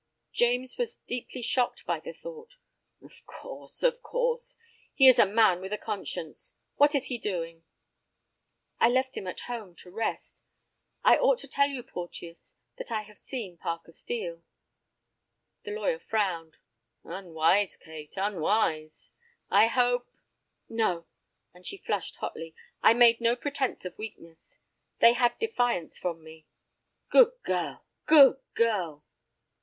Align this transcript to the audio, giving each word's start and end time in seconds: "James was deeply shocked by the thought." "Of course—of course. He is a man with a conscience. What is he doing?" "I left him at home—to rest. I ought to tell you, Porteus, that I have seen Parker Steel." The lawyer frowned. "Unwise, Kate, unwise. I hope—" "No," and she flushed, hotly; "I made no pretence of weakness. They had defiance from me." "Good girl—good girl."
"James 0.31 0.79
was 0.79 0.97
deeply 1.05 1.43
shocked 1.43 1.85
by 1.85 1.99
the 1.99 2.11
thought." 2.11 2.57
"Of 3.03 3.23
course—of 3.27 4.01
course. 4.01 4.57
He 4.95 5.07
is 5.07 5.19
a 5.19 5.27
man 5.27 5.61
with 5.61 5.71
a 5.71 5.77
conscience. 5.77 6.55
What 6.77 6.95
is 6.95 7.05
he 7.05 7.19
doing?" 7.19 7.65
"I 8.79 8.89
left 8.89 9.15
him 9.15 9.27
at 9.27 9.41
home—to 9.41 9.91
rest. 9.91 10.41
I 11.03 11.17
ought 11.19 11.37
to 11.41 11.47
tell 11.47 11.67
you, 11.69 11.83
Porteus, 11.83 12.55
that 12.77 12.91
I 12.91 13.03
have 13.03 13.19
seen 13.19 13.59
Parker 13.59 13.91
Steel." 13.91 14.41
The 15.65 15.69
lawyer 15.71 15.99
frowned. 15.99 16.57
"Unwise, 17.03 17.77
Kate, 17.77 18.17
unwise. 18.17 19.13
I 19.51 19.67
hope—" 19.67 20.09
"No," 20.67 21.05
and 21.53 21.63
she 21.63 21.77
flushed, 21.77 22.15
hotly; 22.15 22.55
"I 22.81 22.95
made 22.95 23.21
no 23.21 23.35
pretence 23.35 23.85
of 23.85 23.99
weakness. 23.99 24.57
They 24.97 25.13
had 25.13 25.37
defiance 25.37 25.99
from 25.99 26.23
me." 26.23 26.47
"Good 27.11 27.33
girl—good 27.43 28.41
girl." 28.55 29.03